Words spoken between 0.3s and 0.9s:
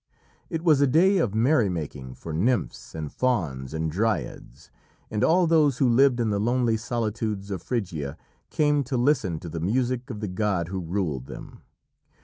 It was a